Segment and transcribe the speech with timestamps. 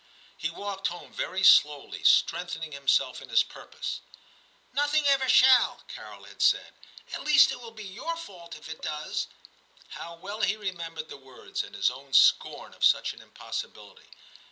[0.35, 4.01] He walked home very slowly, strengthening himself in his purpose.
[4.35, 4.41] *
[4.73, 8.81] Nothing ever shall,' Carol had said;* at least it will be your fault if it
[8.81, 9.27] does.*
[9.89, 14.07] How well he remembered the words, and his own scorn of such an impos sibility.